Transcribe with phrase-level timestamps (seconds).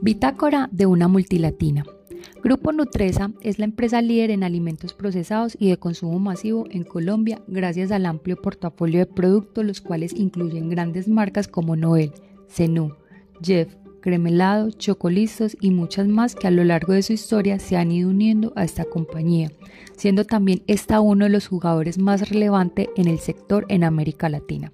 [0.00, 1.84] Bitácora de una multilatina.
[2.42, 7.42] Grupo Nutresa es la empresa líder en alimentos procesados y de consumo masivo en Colombia
[7.48, 12.12] gracias al amplio portafolio de productos los cuales incluyen grandes marcas como Noel,
[12.48, 12.94] Zenú,
[13.42, 17.90] Jeff, Cremelado, Chocolistos y muchas más que a lo largo de su historia se han
[17.90, 19.50] ido uniendo a esta compañía,
[19.96, 24.72] siendo también esta uno de los jugadores más relevantes en el sector en América Latina.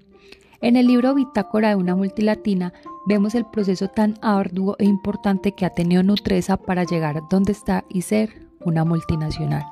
[0.65, 2.73] En el libro Bitácora de una multilatina
[3.05, 7.85] vemos el proceso tan arduo e importante que ha tenido Nutresa para llegar donde está
[7.91, 9.63] y ser una multinacional.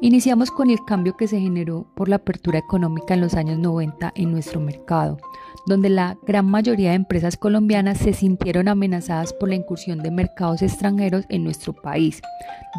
[0.00, 4.14] Iniciamos con el cambio que se generó por la apertura económica en los años 90
[4.16, 5.18] en nuestro mercado,
[5.66, 10.62] donde la gran mayoría de empresas colombianas se sintieron amenazadas por la incursión de mercados
[10.62, 12.22] extranjeros en nuestro país,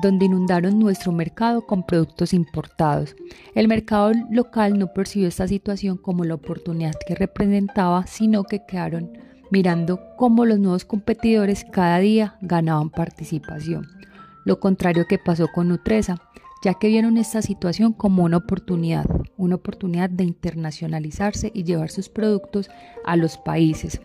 [0.01, 3.15] donde inundaron nuestro mercado con productos importados.
[3.55, 9.17] El mercado local no percibió esta situación como la oportunidad que representaba, sino que quedaron
[9.51, 13.87] mirando cómo los nuevos competidores cada día ganaban participación.
[14.45, 16.21] Lo contrario que pasó con Nutresa,
[16.63, 19.05] ya que vieron esta situación como una oportunidad,
[19.37, 22.69] una oportunidad de internacionalizarse y llevar sus productos
[23.05, 24.01] a los países.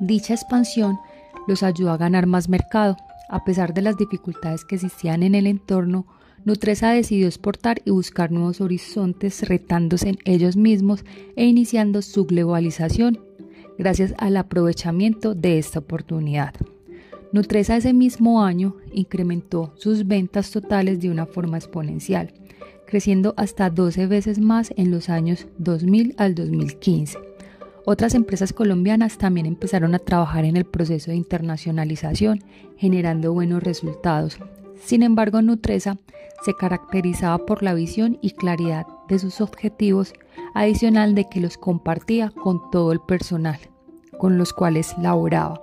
[0.00, 0.98] Dicha expansión
[1.46, 2.96] los ayudó a ganar más mercado.
[3.28, 6.06] A pesar de las dificultades que existían en el entorno,
[6.44, 11.04] Nutresa decidió exportar y buscar nuevos horizontes retándose en ellos mismos
[11.36, 13.20] e iniciando su globalización
[13.78, 16.54] gracias al aprovechamiento de esta oportunidad.
[17.32, 22.32] Nutresa ese mismo año incrementó sus ventas totales de una forma exponencial,
[22.86, 27.18] creciendo hasta 12 veces más en los años 2000 al 2015.
[27.84, 32.44] Otras empresas colombianas también empezaron a trabajar en el proceso de internacionalización,
[32.76, 34.38] generando buenos resultados.
[34.84, 35.98] Sin embargo, Nutresa
[36.44, 40.12] se caracterizaba por la visión y claridad de sus objetivos,
[40.54, 43.58] adicional de que los compartía con todo el personal
[44.22, 45.60] con los cuales laboraba.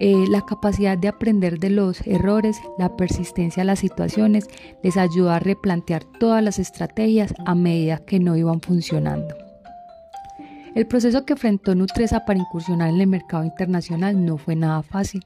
[0.00, 4.46] Eh, la capacidad de aprender de los errores, la persistencia a las situaciones,
[4.82, 9.34] les ayudó a replantear todas las estrategias a medida que no iban funcionando.
[10.76, 15.24] El proceso que enfrentó Nutresa para incursionar en el mercado internacional no fue nada fácil,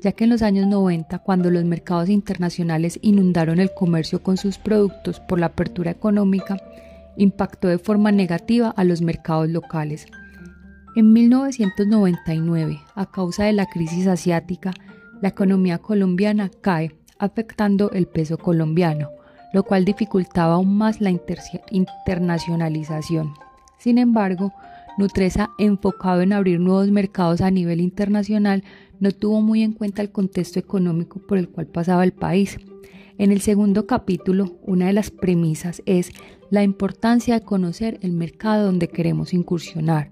[0.00, 4.58] ya que en los años 90, cuando los mercados internacionales inundaron el comercio con sus
[4.58, 6.58] productos por la apertura económica,
[7.16, 10.06] impactó de forma negativa a los mercados locales,
[10.94, 14.72] en 1999, a causa de la crisis asiática,
[15.20, 19.08] la economía colombiana cae, afectando el peso colombiano,
[19.52, 21.10] lo cual dificultaba aún más la
[21.70, 23.34] internacionalización.
[23.78, 24.52] Sin embargo,
[24.98, 28.62] Nutresa, enfocado en abrir nuevos mercados a nivel internacional,
[29.00, 32.58] no tuvo muy en cuenta el contexto económico por el cual pasaba el país.
[33.16, 36.10] En el segundo capítulo, una de las premisas es
[36.50, 40.10] la importancia de conocer el mercado donde queremos incursionar,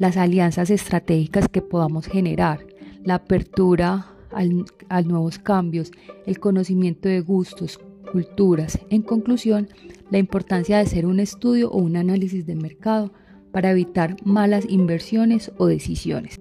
[0.00, 2.66] las alianzas estratégicas que podamos generar,
[3.04, 4.06] la apertura
[4.88, 5.92] a nuevos cambios,
[6.24, 7.78] el conocimiento de gustos,
[8.10, 8.78] culturas.
[8.88, 9.68] En conclusión,
[10.10, 13.12] la importancia de hacer un estudio o un análisis de mercado
[13.52, 16.40] para evitar malas inversiones o decisiones.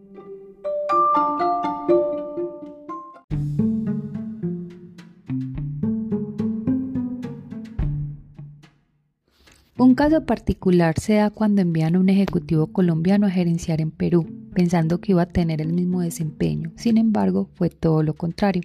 [10.00, 15.02] Caso particular se da cuando envían a un ejecutivo colombiano a gerenciar en Perú, pensando
[15.02, 16.72] que iba a tener el mismo desempeño.
[16.78, 18.64] Sin embargo, fue todo lo contrario.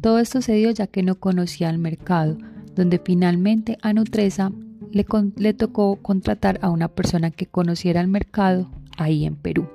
[0.00, 2.38] Todo esto se dio ya que no conocía el mercado,
[2.74, 4.50] donde finalmente a Nutresa
[4.90, 9.68] le, le tocó contratar a una persona que conociera el mercado ahí en Perú.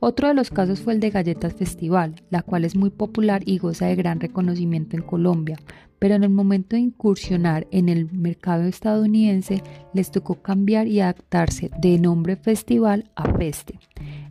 [0.00, 3.58] Otro de los casos fue el de Galletas Festival, la cual es muy popular y
[3.58, 5.58] goza de gran reconocimiento en Colombia,
[5.98, 11.72] pero en el momento de incursionar en el mercado estadounidense les tocó cambiar y adaptarse
[11.80, 13.80] de nombre festival a feste.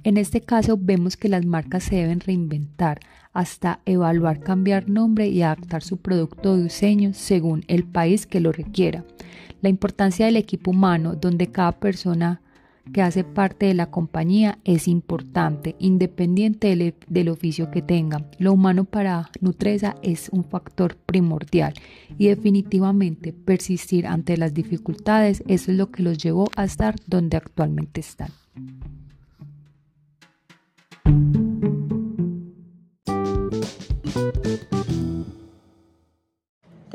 [0.03, 3.01] En este caso vemos que las marcas se deben reinventar
[3.33, 8.53] hasta evaluar cambiar nombre y adaptar su producto de diseño según el país que lo
[8.53, 9.03] requiera.
[9.61, 12.41] La importancia del equipo humano donde cada persona
[12.93, 16.75] que hace parte de la compañía es importante, independiente
[17.07, 18.25] del, oficio que tenga.
[18.39, 21.73] Lo humano para Nutresa es un factor primordial
[22.17, 27.37] y definitivamente persistir ante las dificultades, eso es lo que los llevó a estar donde
[27.37, 28.29] actualmente están.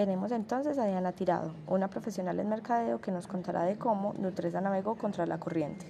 [0.02, 4.60] Tenemos entonces a Diana Tirado, una profesional en mercadeo que nos contará de cómo Nutresa
[4.60, 5.86] navegó contra la corriente.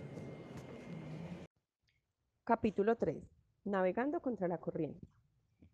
[2.44, 3.24] Capítulo 3.
[3.64, 5.08] Navegando contra la corriente.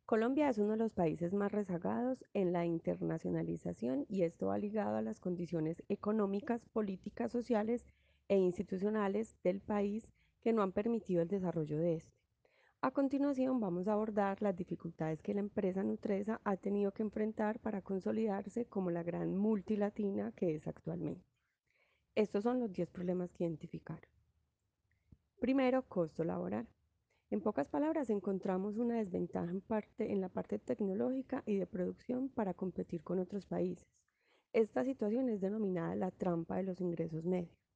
[0.06, 4.94] Colombia es uno de los países más rezagados en la internacionalización y esto va ligado
[4.94, 7.84] a las condiciones económicas, políticas, sociales
[8.28, 10.06] e institucionales del país
[10.42, 12.27] que no han permitido el desarrollo de este.
[12.80, 17.58] A continuación vamos a abordar las dificultades que la empresa Nutresa ha tenido que enfrentar
[17.58, 21.26] para consolidarse como la gran multilatina que es actualmente.
[22.14, 24.08] Estos son los 10 problemas que identificaron.
[25.40, 26.68] Primero, costo laboral.
[27.30, 32.28] En pocas palabras, encontramos una desventaja en, parte, en la parte tecnológica y de producción
[32.28, 33.88] para competir con otros países.
[34.52, 37.67] Esta situación es denominada la trampa de los ingresos medios.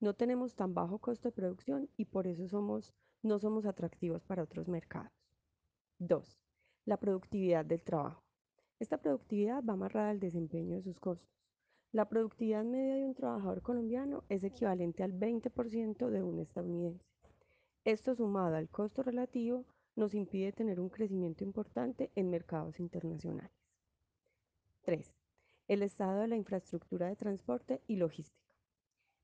[0.00, 4.44] No tenemos tan bajo costo de producción y por eso somos, no somos atractivos para
[4.44, 5.12] otros mercados.
[5.98, 6.40] 2.
[6.84, 8.22] La productividad del trabajo.
[8.78, 11.28] Esta productividad va amarrada al desempeño de sus costos.
[11.90, 17.04] La productividad media de un trabajador colombiano es equivalente al 20% de un estadounidense.
[17.84, 19.64] Esto sumado al costo relativo
[19.96, 23.50] nos impide tener un crecimiento importante en mercados internacionales.
[24.82, 25.12] 3.
[25.66, 28.47] El estado de la infraestructura de transporte y logística.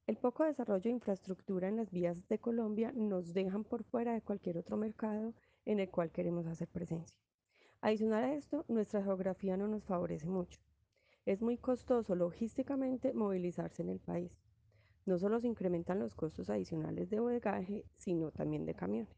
[0.06, 4.20] El poco desarrollo de infraestructura en las vías de Colombia nos dejan por fuera de
[4.20, 5.32] cualquier otro mercado
[5.64, 7.16] en el cual queremos hacer presencia.
[7.80, 10.60] Adicional a esto, nuestra geografía no nos favorece mucho.
[11.24, 14.30] Es muy costoso logísticamente movilizarse en el país.
[15.06, 19.16] No solo se incrementan los costos adicionales de bodegaje, sino también de camiones.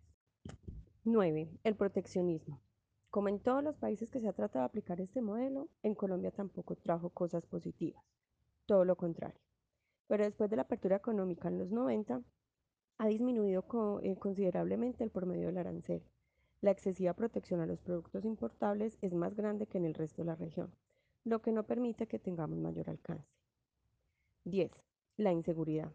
[1.02, 1.50] 9.
[1.64, 2.62] El proteccionismo.
[3.10, 6.30] Como en todos los países que se ha tratado de aplicar este modelo, en Colombia
[6.30, 8.04] tampoco trajo cosas positivas.
[8.66, 9.40] Todo lo contrario.
[10.08, 12.22] Pero después de la apertura económica en los 90,
[12.98, 13.64] ha disminuido
[14.02, 16.02] eh, considerablemente el promedio del arancel.
[16.60, 20.26] La excesiva protección a los productos importables es más grande que en el resto de
[20.26, 20.72] la región
[21.26, 23.28] lo que no permite que tengamos mayor alcance.
[24.44, 24.70] 10.
[25.16, 25.90] La inseguridad.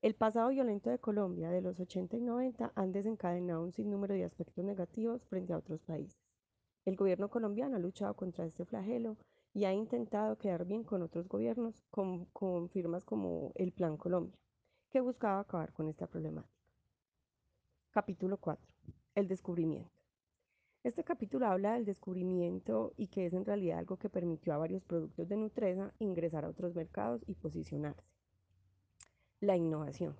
[0.00, 4.24] El pasado violento de Colombia de los 80 y 90 han desencadenado un sinnúmero de
[4.24, 6.18] aspectos negativos frente a otros países.
[6.86, 9.18] El gobierno colombiano ha luchado contra este flagelo
[9.52, 14.38] y ha intentado quedar bien con otros gobiernos, con, con firmas como el Plan Colombia,
[14.90, 16.54] que buscaba acabar con esta problemática.
[17.90, 18.64] Capítulo 4.
[19.16, 19.90] El descubrimiento.
[20.82, 24.82] Este capítulo habla del descubrimiento y que es en realidad algo que permitió a varios
[24.82, 28.08] productos de Nutresa ingresar a otros mercados y posicionarse.
[29.40, 30.16] La innovación,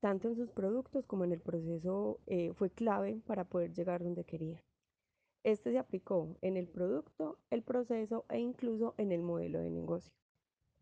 [0.00, 4.24] tanto en sus productos como en el proceso, eh, fue clave para poder llegar donde
[4.24, 4.62] quería.
[5.44, 10.14] Este se aplicó en el producto, el proceso e incluso en el modelo de negocio.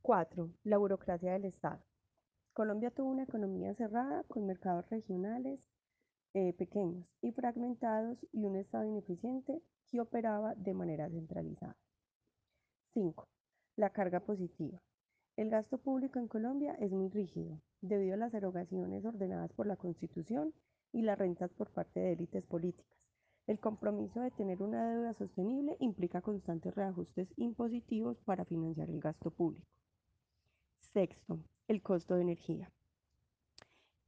[0.02, 0.50] 4.
[0.64, 1.82] La burocracia del Estado.
[2.52, 5.60] Colombia tuvo una economía cerrada con mercados regionales
[6.34, 11.78] eh, pequeños y fragmentados y un Estado ineficiente que operaba de manera centralizada.
[12.92, 13.26] 5.
[13.76, 14.82] La carga positiva.
[15.36, 19.76] El gasto público en Colombia es muy rígido debido a las erogaciones ordenadas por la
[19.76, 20.52] Constitución
[20.92, 22.99] y las rentas por parte de élites políticas.
[23.46, 29.30] El compromiso de tener una deuda sostenible implica constantes reajustes impositivos para financiar el gasto
[29.30, 29.66] público.
[30.78, 31.38] Sexto,
[31.68, 32.70] el costo de energía.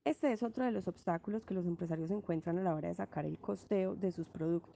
[0.05, 3.25] Este es otro de los obstáculos que los empresarios encuentran a la hora de sacar
[3.25, 4.75] el costeo de sus productos,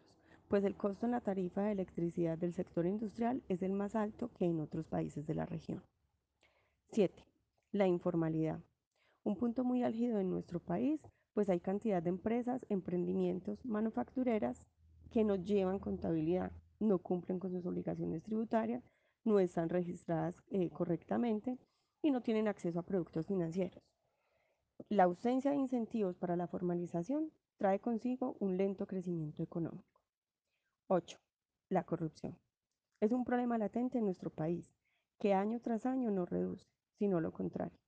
[0.48, 4.30] pues el costo en la tarifa de electricidad del sector industrial es el más alto
[4.38, 5.82] que en otros países de la región.
[6.92, 7.24] 7.
[7.72, 8.60] La informalidad.
[9.24, 11.00] Un punto muy álgido en nuestro país,
[11.36, 14.64] pues hay cantidad de empresas, emprendimientos, manufactureras
[15.10, 16.50] que no llevan contabilidad,
[16.80, 18.82] no cumplen con sus obligaciones tributarias,
[19.22, 21.58] no están registradas eh, correctamente
[22.00, 23.84] y no tienen acceso a productos financieros.
[24.88, 30.00] La ausencia de incentivos para la formalización trae consigo un lento crecimiento económico.
[30.86, 31.18] 8.
[31.68, 32.38] La corrupción.
[33.02, 34.72] Es un problema latente en nuestro país
[35.18, 36.66] que año tras año no reduce,
[36.98, 37.78] sino lo contrario.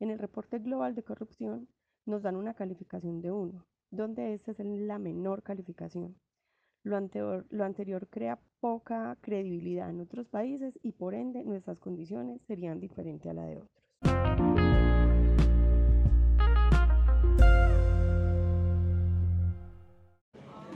[0.00, 1.66] En el reporte global de corrupción
[2.06, 6.16] nos dan una calificación de 1, donde esta es la menor calificación.
[6.82, 12.42] Lo anterior, lo anterior crea poca credibilidad en otros países y por ende nuestras condiciones
[12.46, 13.84] serían diferentes a la de otros.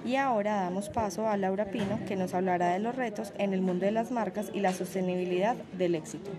[0.05, 3.61] Y ahora damos paso a Laura Pino, que nos hablará de los retos en el
[3.61, 6.31] mundo de las marcas y la sostenibilidad del éxito.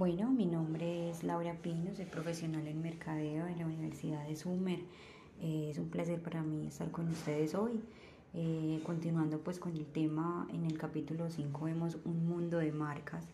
[0.00, 4.78] Bueno, mi nombre es Laura Pino, soy profesional en mercadeo en la Universidad de Sumer.
[5.42, 7.82] Eh, es un placer para mí estar con ustedes hoy.
[8.32, 13.26] Eh, continuando pues con el tema, en el capítulo 5 vemos un mundo de marcas.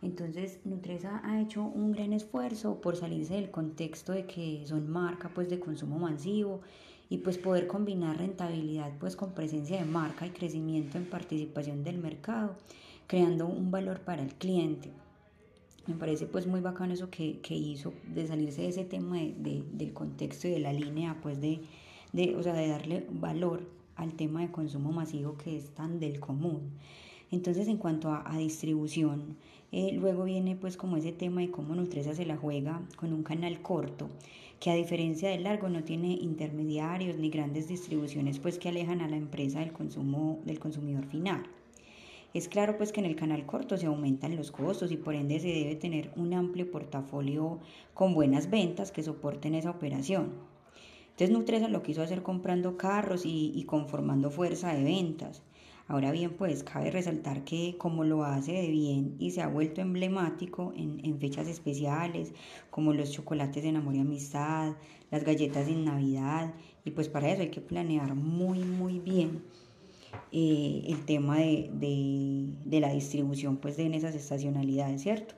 [0.00, 5.32] Entonces, Nutresa ha hecho un gran esfuerzo por salirse del contexto de que son marcas
[5.34, 6.60] pues de consumo masivo
[7.08, 11.98] y pues poder combinar rentabilidad pues con presencia de marca y crecimiento en participación del
[11.98, 12.54] mercado,
[13.08, 14.92] creando un valor para el cliente.
[15.90, 19.92] Me parece pues muy bacano eso que, hizo de salirse de ese tema de, del
[19.92, 21.62] contexto y de la línea pues de,
[22.12, 26.20] de, o sea, de darle valor al tema de consumo masivo que es tan del
[26.20, 26.60] común.
[27.32, 29.36] Entonces, en cuanto a, distribución,
[29.72, 33.24] eh, luego viene pues como ese tema de cómo Nutresa se la juega con un
[33.24, 34.08] canal corto,
[34.60, 39.08] que a diferencia del largo no tiene intermediarios ni grandes distribuciones pues que alejan a
[39.08, 41.42] la empresa del consumo del consumidor final.
[42.32, 45.40] Es claro pues que en el canal corto se aumentan los costos y por ende
[45.40, 47.58] se debe tener un amplio portafolio
[47.92, 50.34] con buenas ventas que soporten esa operación.
[51.10, 55.42] Entonces Nutresa lo quiso hacer comprando carros y, conformando fuerza de ventas.
[55.88, 59.80] Ahora bien, pues cabe resaltar que como lo hace de bien y se ha vuelto
[59.80, 62.32] emblemático en, en fechas especiales,
[62.70, 64.76] como los chocolates de amor y amistad,
[65.10, 69.42] las galletas de Navidad, y pues para eso hay que planear muy, muy bien
[70.32, 75.34] eh, el tema de, la distribución pues de en esas estacionalidades, ¿cierto?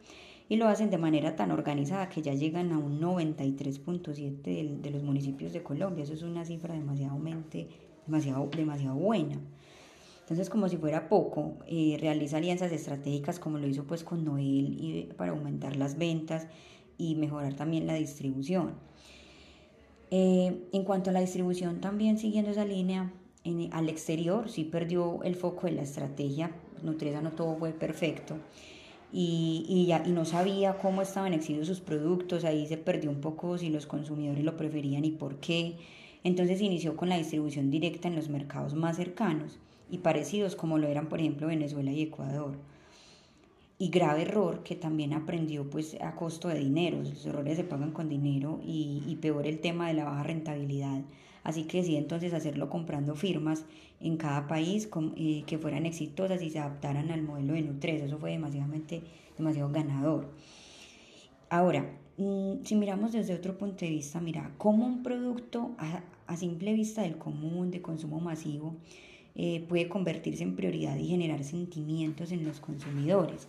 [0.48, 4.90] Y lo hacen de manera tan organizada que ya llegan a un 93.7 de, de,
[4.90, 6.04] los municipios de Colombia.
[6.04, 7.18] Eso es una cifra demasiado,
[8.06, 9.40] demasiado, demasiado buena.
[10.22, 14.76] Entonces, como si fuera poco, eh, realiza alianzas estratégicas como lo hizo pues con Noel
[14.80, 16.46] y, para aumentar las ventas
[16.96, 18.74] y mejorar también la distribución.
[20.10, 23.12] Eh, en cuanto a la distribución, también siguiendo esa línea,
[23.72, 28.36] al exterior sí perdió el foco de la estrategia, Nutresa no todo fue perfecto
[29.12, 33.20] y, y, ya, y no sabía cómo estaban exhibidos sus productos, ahí se perdió un
[33.20, 35.76] poco si los consumidores lo preferían y por qué.
[36.24, 39.58] Entonces inició con la distribución directa en los mercados más cercanos
[39.90, 42.56] y parecidos como lo eran por ejemplo Venezuela y Ecuador.
[43.82, 47.90] Y grave error que también aprendió pues a costo de dinero, los errores se pagan
[47.90, 51.00] con dinero y, peor el tema de la baja rentabilidad
[51.42, 53.64] Así que decidí entonces hacerlo comprando firmas
[53.98, 58.02] en cada país eh, que fueran exitosas y se adaptaran al modelo de Nutres.
[58.02, 59.02] Eso fue demasiadamente,
[59.36, 60.30] demasiado ganador.
[61.50, 66.72] Ahora, mm, si miramos desde otro punto de vista, mira, cómo un producto a, simple
[66.72, 68.76] vista del común, de consumo masivo,
[69.34, 73.48] eh, puede convertirse en prioridad y generar sentimientos en los consumidores.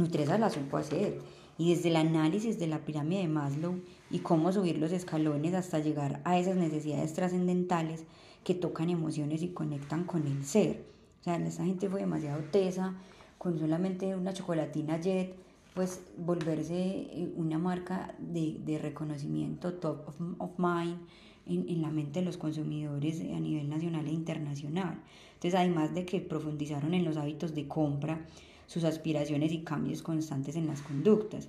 [0.00, 1.18] Nutresa la supo hacer
[1.58, 3.80] y desde el análisis de la pirámide de Maslow
[4.10, 8.04] y cómo subir los escalones hasta llegar a esas necesidades trascendentales
[8.42, 10.86] que tocan emociones y conectan con el ser.
[11.20, 12.94] O sea, esta gente fue demasiado tesa,
[13.36, 15.34] con solamente una chocolatina Jet,
[15.74, 20.96] pues volverse eh, una marca de, reconocimiento top of, mind
[21.46, 24.98] en, en, la mente de los consumidores a nivel nacional e internacional.
[25.34, 28.24] Entonces, además de que profundizaron en los hábitos de compra,
[28.70, 31.48] sus aspiraciones y cambios constantes en las conductas.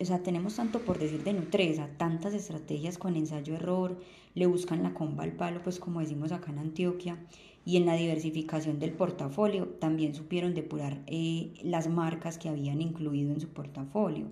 [0.00, 4.00] O sea, tenemos tanto por decir de Nutresa, tantas estrategias con ensayo-error,
[4.34, 7.18] le buscan la comba al palo, pues como decimos acá en Antioquia,
[7.66, 13.34] y en la diversificación del portafolio también supieron depurar eh, las marcas que habían incluido
[13.34, 14.28] en su portafolio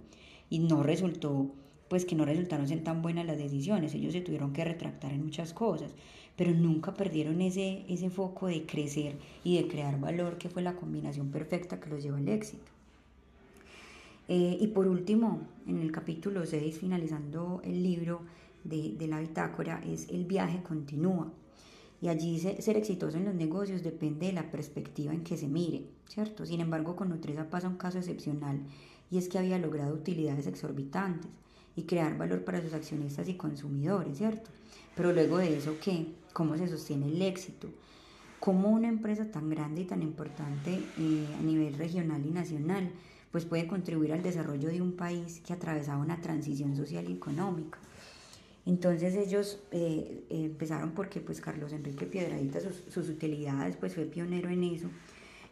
[0.49, 1.50] y no resultó
[1.95, 5.23] pues que no resultaron ser tan buenas las decisiones, ellos se tuvieron que retractar en
[5.23, 5.93] muchas cosas,
[6.37, 10.75] pero nunca perdieron ese, ese foco de crecer y de crear valor, que fue la
[10.75, 12.65] combinación perfecta que los llevó al éxito.
[14.27, 18.23] Eh, y por último, en el capítulo 6, finalizando el libro
[18.65, 21.31] de, la bitácora, es el viaje continúa.
[22.03, 25.85] Y allí ser exitoso en los negocios depende de la perspectiva en que se mire,
[26.09, 26.45] ¿cierto?
[26.45, 28.59] Sin embargo, con Nutresa pasa un caso excepcional
[29.13, 31.31] y es que había logrado utilidades exorbitantes
[31.76, 34.50] y crear valor para sus accionistas y consumidores, ¿cierto?
[34.95, 36.07] Pero luego de eso, ¿qué?
[36.33, 37.69] ¿Cómo se sostiene el éxito?
[38.38, 42.90] ¿Cómo una empresa tan grande y tan importante eh, a nivel regional y nacional
[43.33, 47.78] pues puede contribuir al desarrollo de un país que atravesaba una transición social y económica?
[48.66, 54.49] Entonces ellos eh, empezaron porque pues Carlos Enrique Piedradita, sus, sus, utilidades, pues fue pionero
[54.49, 54.88] en eso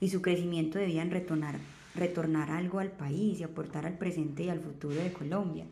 [0.01, 1.59] y su crecimiento debían retornar,
[1.95, 5.67] retornar algo al país y aportar al presente y al futuro de Colombia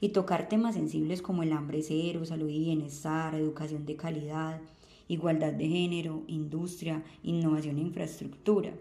[0.00, 4.60] y tocar temas sensibles como el hambre cero, salud y bienestar, educación de calidad,
[5.08, 8.72] igualdad de género, industria, innovación e infraestructura.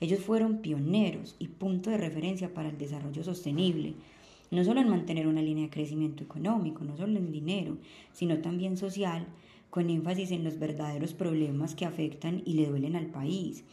[0.00, 3.94] Ellos fueron pioneros y punto de referencia para el desarrollo sostenible,
[4.50, 7.78] no solo en mantener una línea de crecimiento económico, no solo en dinero,
[8.12, 9.26] sino también social,
[9.70, 13.64] con énfasis en los verdaderos problemas que afectan y le duelen al país.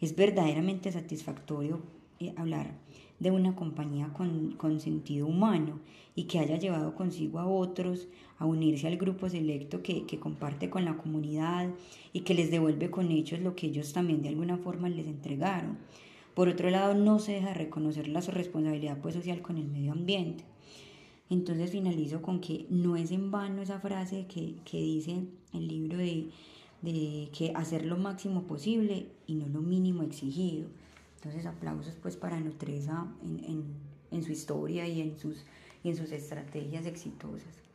[0.00, 1.80] Es verdaderamente satisfactorio
[2.20, 2.74] eh, hablar
[3.20, 5.80] de una compañía con, con, sentido humano
[6.14, 8.08] y que haya llevado consigo a otros
[8.38, 11.68] a unirse al grupo selecto que, que, comparte con la comunidad
[12.12, 15.78] y que les devuelve con hechos lo que ellos también de alguna forma les entregaron.
[16.34, 20.44] Por otro lado, no se deja reconocer la responsabilidad pues, social con el medio ambiente.
[21.30, 25.98] Entonces finalizo con que no es en vano esa frase que, que dice el libro
[25.98, 26.28] de,
[26.82, 30.68] de que hacer lo máximo posible y no lo mínimo exigido.
[31.18, 33.64] Entonces aplausos pues para Nutresa en, en,
[34.12, 35.44] en su historia y en sus,
[35.82, 37.67] y en sus estrategias exitosas.